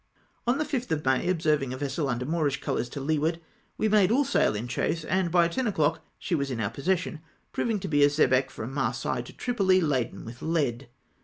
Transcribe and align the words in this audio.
On 0.47 0.57
the 0.57 0.65
5th 0.65 0.89
of 0.89 1.05
May 1.05 1.29
observing 1.29 1.73
a 1.73 1.77
vessel 1.77 2.09
under 2.09 2.25
Moorish 2.25 2.59
colours 2.59 2.89
to 2.89 2.99
leeward, 2.99 3.39
we 3.77 3.87
made 3.87 4.09
all 4.09 4.25
sail 4.25 4.55
in 4.55 4.67
chase, 4.67 5.05
and 5.05 5.29
by 5.29 5.47
ten 5.47 5.67
o'clock 5.67 6.03
she 6.17 6.33
was 6.33 6.49
in 6.49 6.59
our 6.59 6.71
possession, 6.71 7.21
proving 7.51 7.79
to 7.81 7.87
be 7.87 8.03
a 8.03 8.09
xebec 8.09 8.49
from 8.49 8.73
Marseilles 8.73 9.25
to 9.25 9.33
Tripoli, 9.33 9.79
laden 9.79 10.25
with 10.25 10.41
lead. 10.41 10.89